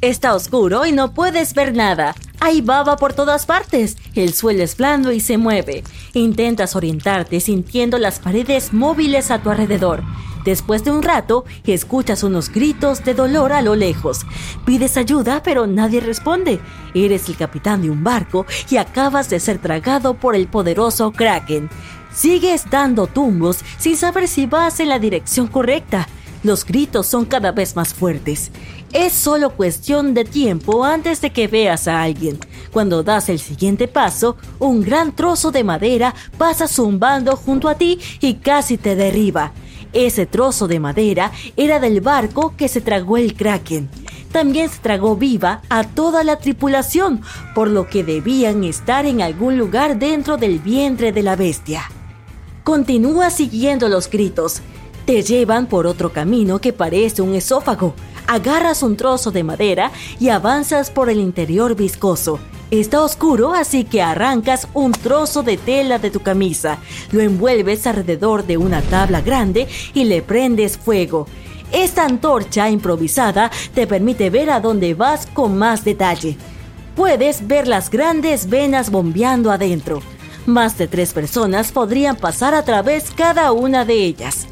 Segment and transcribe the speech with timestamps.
[0.00, 2.14] Está oscuro y no puedes ver nada.
[2.38, 3.96] Hay baba por todas partes.
[4.14, 5.82] El suelo es blando y se mueve.
[6.14, 10.04] Intentas orientarte sintiendo las paredes móviles a tu alrededor.
[10.44, 14.20] Después de un rato, escuchas unos gritos de dolor a lo lejos.
[14.64, 16.60] Pides ayuda, pero nadie responde.
[16.94, 21.68] Eres el capitán de un barco y acabas de ser tragado por el poderoso Kraken.
[22.14, 26.06] Sigues dando tumbos sin saber si vas en la dirección correcta.
[26.48, 28.50] Los gritos son cada vez más fuertes.
[28.94, 32.38] Es solo cuestión de tiempo antes de que veas a alguien.
[32.72, 37.98] Cuando das el siguiente paso, un gran trozo de madera pasa zumbando junto a ti
[38.22, 39.52] y casi te derriba.
[39.92, 43.90] Ese trozo de madera era del barco que se tragó el kraken.
[44.32, 47.20] También se tragó viva a toda la tripulación,
[47.54, 51.90] por lo que debían estar en algún lugar dentro del vientre de la bestia.
[52.64, 54.62] Continúa siguiendo los gritos.
[55.08, 57.94] Te llevan por otro camino que parece un esófago.
[58.26, 62.38] Agarras un trozo de madera y avanzas por el interior viscoso.
[62.70, 66.76] Está oscuro, así que arrancas un trozo de tela de tu camisa,
[67.10, 71.26] lo envuelves alrededor de una tabla grande y le prendes fuego.
[71.72, 76.36] Esta antorcha improvisada te permite ver a dónde vas con más detalle.
[76.94, 80.02] Puedes ver las grandes venas bombeando adentro.
[80.44, 84.46] Más de tres personas podrían pasar a través cada una de ellas.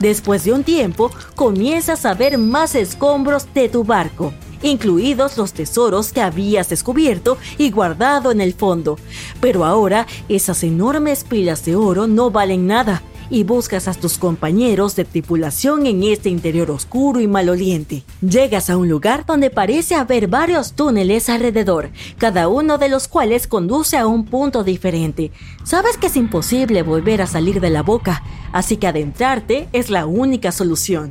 [0.00, 6.12] Después de un tiempo, comienzas a ver más escombros de tu barco, incluidos los tesoros
[6.12, 8.98] que habías descubierto y guardado en el fondo.
[9.42, 14.96] Pero ahora esas enormes pilas de oro no valen nada y buscas a tus compañeros
[14.96, 18.02] de tripulación en este interior oscuro y maloliente.
[18.20, 23.46] Llegas a un lugar donde parece haber varios túneles alrededor, cada uno de los cuales
[23.46, 25.30] conduce a un punto diferente.
[25.64, 30.06] Sabes que es imposible volver a salir de la boca, así que adentrarte es la
[30.06, 31.10] única solución.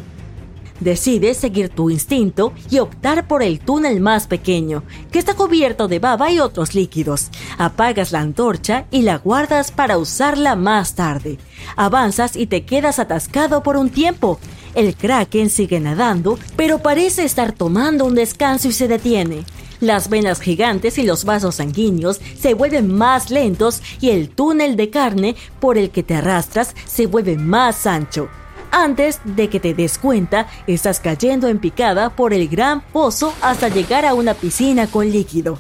[0.80, 6.00] Decides seguir tu instinto y optar por el túnel más pequeño, que está cubierto de
[6.00, 7.32] baba y otros líquidos.
[7.58, 11.38] Apagas la antorcha y la guardas para usarla más tarde.
[11.76, 14.40] Avanzas y te quedas atascado por un tiempo.
[14.76, 19.46] El kraken sigue nadando, pero parece estar tomando un descanso y se detiene.
[19.80, 24.90] Las venas gigantes y los vasos sanguíneos se vuelven más lentos y el túnel de
[24.90, 28.30] carne por el que te arrastras se vuelve más ancho.
[28.72, 33.70] Antes de que te des cuenta, estás cayendo en picada por el gran pozo hasta
[33.70, 35.58] llegar a una piscina con líquido.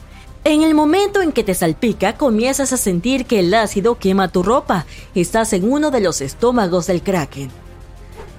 [0.49, 4.41] En el momento en que te salpica, comienzas a sentir que el ácido quema tu
[4.41, 4.87] ropa.
[5.13, 7.51] Estás en uno de los estómagos del kraken.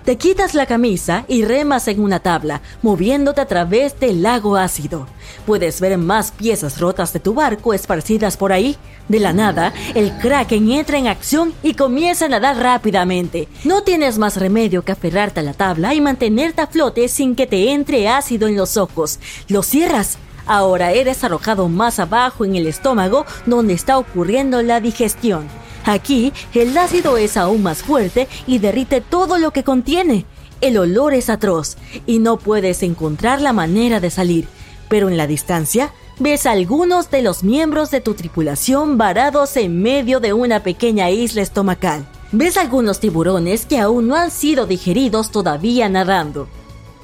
[0.04, 5.06] Te quitas la camisa y remas en una tabla, moviéndote a través del lago ácido.
[5.46, 8.76] Puedes ver más piezas rotas de tu barco esparcidas por ahí.
[9.06, 13.46] De la nada, el kraken entra en acción y comienza a nadar rápidamente.
[13.62, 17.46] No tienes más remedio que aferrarte a la tabla y mantenerte a flote sin que
[17.46, 19.20] te entre ácido en los ojos.
[19.46, 20.18] Lo cierras.
[20.50, 25.46] Ahora eres arrojado más abajo en el estómago donde está ocurriendo la digestión.
[25.84, 30.26] Aquí, el ácido es aún más fuerte y derrite todo lo que contiene.
[30.60, 34.48] El olor es atroz y no puedes encontrar la manera de salir,
[34.88, 39.80] pero en la distancia ves a algunos de los miembros de tu tripulación varados en
[39.80, 42.04] medio de una pequeña isla estomacal.
[42.32, 46.48] Ves algunos tiburones que aún no han sido digeridos todavía nadando.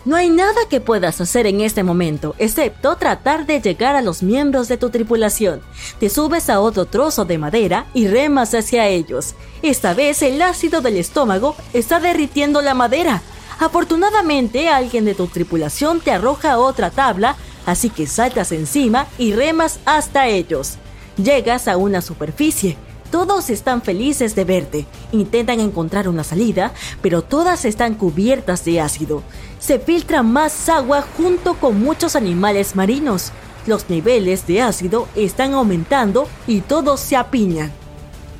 [0.06, 4.22] No hay nada que puedas hacer en este momento, excepto tratar de llegar a los
[4.22, 5.62] miembros de tu tripulación.
[5.98, 9.34] Te subes a otro trozo de madera y remas hacia ellos.
[9.62, 13.20] Esta vez el ácido del estómago está derritiendo la madera.
[13.58, 17.34] Afortunadamente alguien de tu tripulación te arroja otra tabla,
[17.66, 20.74] así que saltas encima y remas hasta ellos.
[21.16, 22.76] Llegas a una superficie.
[23.10, 24.86] Todos están felices de verte.
[25.12, 26.72] Intentan encontrar una salida,
[27.02, 29.22] pero todas están cubiertas de ácido.
[29.60, 33.32] Se filtra más agua junto con muchos animales marinos.
[33.66, 37.72] Los niveles de ácido están aumentando y todos se apiñan.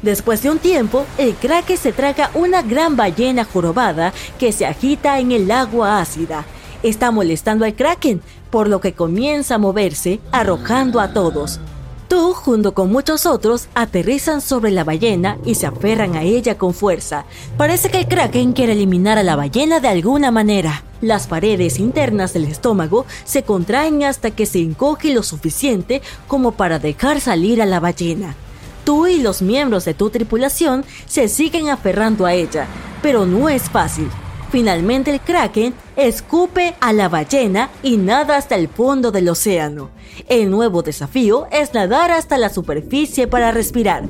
[0.02, 5.18] Después de un tiempo, el kraken se traga una gran ballena jorobada que se agita
[5.18, 6.44] en el agua ácida.
[6.82, 8.20] Está molestando al kraken,
[8.50, 11.58] por lo que comienza a moverse, arrojando a todos.
[12.08, 16.72] Tú, junto con muchos otros, aterrizan sobre la ballena y se aferran a ella con
[16.72, 17.24] fuerza.
[17.56, 20.82] Parece que el kraken quiere eliminar a la ballena de alguna manera.
[21.02, 26.78] las paredes internas del estómago se contraen hasta que se encoge lo suficiente como para
[26.78, 28.34] dejar salir a la ballena.
[28.84, 32.66] Tú y los miembros de tu tripulación se siguen aferrando a ella,
[33.02, 34.08] pero no es fácil.
[34.56, 39.90] Finalmente el kraken escupe a la ballena y nada hasta el fondo del océano.
[40.30, 44.04] El nuevo desafío es nadar hasta la superficie para respirar.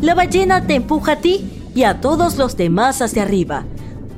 [0.00, 3.64] La ballena te empuja a ti y a todos los demás hacia arriba.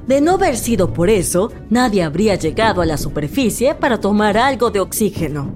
[0.07, 4.71] De no haber sido por eso, nadie habría llegado a la superficie para tomar algo
[4.71, 5.55] de oxígeno.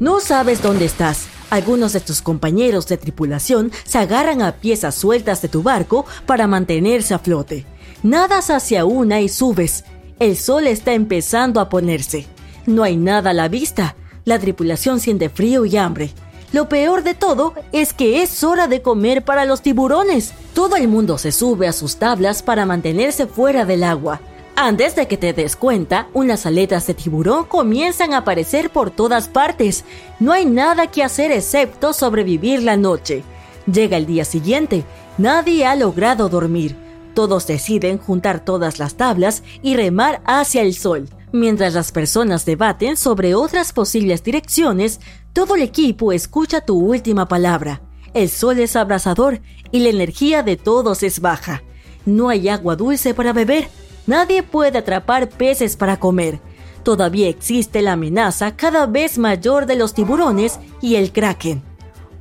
[0.00, 1.26] No sabes dónde estás.
[1.50, 6.46] Algunos de tus compañeros de tripulación se agarran a piezas sueltas de tu barco para
[6.46, 7.66] mantenerse a flote.
[8.04, 9.86] Nadas hacia una y subes.
[10.18, 12.26] El sol está empezando a ponerse.
[12.66, 13.96] No hay nada a la vista.
[14.26, 16.10] La tripulación siente frío y hambre.
[16.52, 20.34] Lo peor de todo es que es hora de comer para los tiburones.
[20.52, 24.20] Todo el mundo se sube a sus tablas para mantenerse fuera del agua.
[24.54, 29.28] Antes de que te des cuenta, unas aletas de tiburón comienzan a aparecer por todas
[29.28, 29.82] partes.
[30.20, 33.24] No hay nada que hacer excepto sobrevivir la noche.
[33.64, 34.84] Llega el día siguiente.
[35.16, 36.83] Nadie ha logrado dormir.
[37.14, 41.08] Todos deciden juntar todas las tablas y remar hacia el sol.
[41.32, 45.00] Mientras las personas debaten sobre otras posibles direcciones,
[45.32, 47.80] todo el equipo escucha tu última palabra.
[48.14, 49.40] El sol es abrasador
[49.72, 51.62] y la energía de todos es baja.
[52.06, 53.68] No hay agua dulce para beber.
[54.06, 56.40] Nadie puede atrapar peces para comer.
[56.84, 61.73] Todavía existe la amenaza cada vez mayor de los tiburones y el kraken.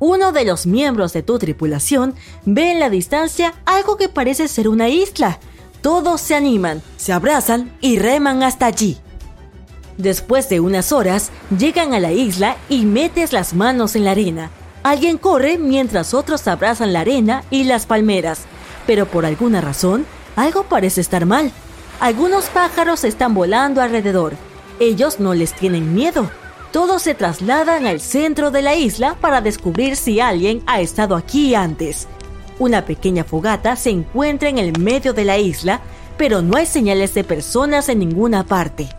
[0.06, 2.14] Uno de los miembros de tu tripulación
[2.44, 5.40] ve en la distancia algo que parece ser una isla.
[5.80, 8.98] Todos se animan, se abrazan y reman hasta allí.
[9.98, 14.50] Después de unas horas, llegan a la isla y metes las manos en la arena.
[14.84, 18.42] Alguien corre mientras otros abrazan la arena y las palmeras,
[18.86, 21.50] pero por alguna razón, algo parece estar mal.
[22.02, 24.34] Algunos pájaros están volando alrededor.
[24.82, 26.30] Ellos no les tienen miedo.
[26.74, 31.54] Todos se trasladan al centro de la isla para descubrir si alguien ha estado aquí
[31.54, 32.08] antes.
[32.58, 35.82] Una pequeña fogata se encuentra en el medio de la isla,
[36.18, 38.90] pero no hay señales de personas en ninguna parte.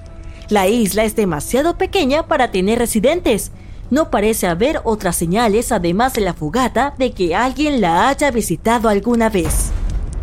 [0.51, 3.51] La isla es demasiado pequeña para tener residentes.
[3.91, 8.89] No parece haber otras señales además de la fogata de que alguien la haya visitado
[8.89, 9.73] alguna vez.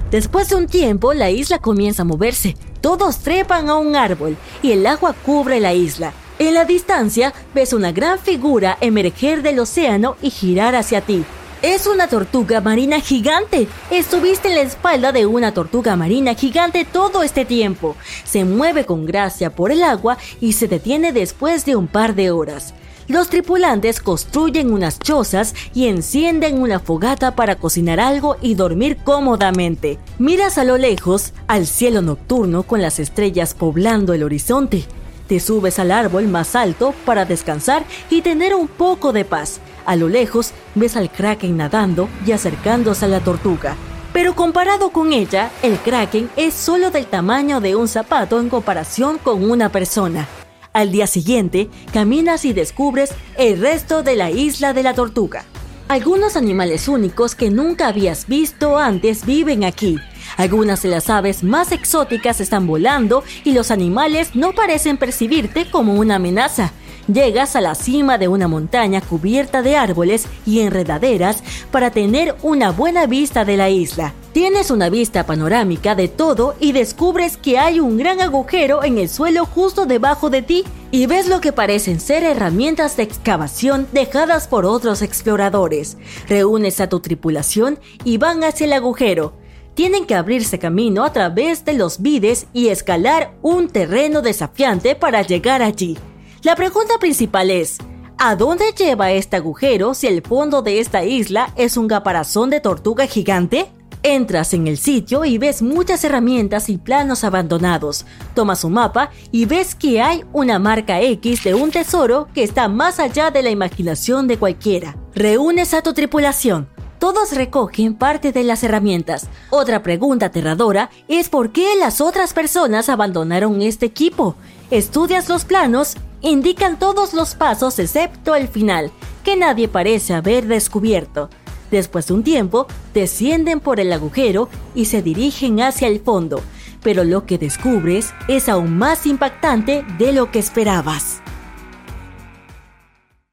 [0.09, 2.56] Después de un tiempo, la isla comienza a moverse.
[2.80, 6.13] Todos trepan a un árbol y el agua cubre la isla.
[6.41, 11.23] En la distancia, ves una gran figura emerger del océano y girar hacia ti.
[11.61, 13.67] Es una tortuga marina gigante.
[13.91, 17.95] Estuviste en la espalda de una tortuga marina gigante todo este tiempo.
[18.23, 22.31] Se mueve con gracia por el agua y se detiene después de un par de
[22.31, 22.73] horas.
[23.07, 29.99] Los tripulantes construyen unas chozas y encienden una fogata para cocinar algo y dormir cómodamente.
[30.17, 34.88] Miras a lo lejos, al cielo nocturno con las estrellas poblando el horizonte.
[35.31, 39.62] Te subes al árbol más alto para descansar y tener un poco de paz.
[39.86, 43.78] A lo lejos ves al kraken nadando y acercándose a la tortuga.
[44.12, 49.19] Pero comparado con ella, el kraken es solo del tamaño de un zapato en comparación
[49.19, 50.28] con una persona.
[50.74, 55.45] Al día siguiente, caminas y descubres el resto de la isla de la tortuga.
[55.88, 59.98] Algunos animales únicos que nunca habías visto antes viven aquí.
[60.38, 65.94] Algunas de las aves más exóticas están volando y los animales no parecen percibirte como
[65.94, 66.74] una amenaza.
[67.12, 72.72] Llegas a la cima de una montaña cubierta de árboles y enredaderas para tener una
[72.72, 74.13] buena vista de la isla.
[74.34, 79.10] Tienes una vista panorámica de todo y descubres que hay un gran agujero en el
[79.10, 84.48] suelo justo debajo de ti y ves lo que parecen ser herramientas de excavación dejadas
[84.48, 85.98] por otros exploradores.
[86.29, 89.40] Reúnes a tu tripulación y van hacia el agujero.
[89.74, 95.22] Tienen que abrirse camino a través de los vides y escalar un terreno desafiante para
[95.22, 95.98] llegar allí.
[96.44, 97.78] La pregunta principal es,
[98.18, 102.60] ¿a dónde lleva este agujero si el fondo de esta isla es un caparazón de
[102.60, 103.72] tortuga gigante?
[104.04, 108.06] Entras en el sitio y ves muchas herramientas y planos abandonados.
[108.34, 112.68] Tomas un mapa y ves que hay una marca X de un tesoro que está
[112.68, 114.98] más allá de la imaginación de cualquiera.
[115.13, 116.68] Reúnes a tu tripulación.
[117.01, 119.27] Todos recogen parte de las herramientas.
[119.50, 124.36] Otra pregunta aterradora es por qué las otras personas abandonaron este equipo.
[124.70, 128.91] Estudias los planos indican todos los pasos excepto el final,
[129.24, 131.31] que nadie parece haber descubierto.
[131.72, 136.39] Después de un tiempo, descienden por el agujero y se dirigen hacia el fondo,
[136.84, 141.11] pero lo que descubres es aún más impactante de lo que esperabas.